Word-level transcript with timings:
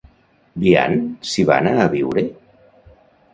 Biant 0.61 0.95
s'hi 1.33 1.45
va 1.51 1.59
anar 1.65 1.75
a 1.83 1.87
viure? 1.93 2.25